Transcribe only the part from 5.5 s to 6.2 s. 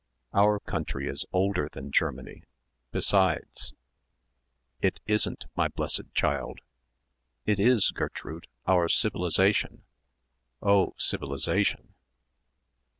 my blessed